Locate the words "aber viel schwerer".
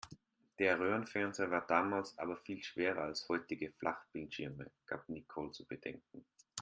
2.17-3.03